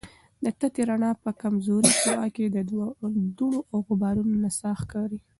[0.43, 2.57] د تتي رڼا په کمزورې شعاع کې د
[3.37, 5.19] دوړو او غبارونو نڅا ښکاري.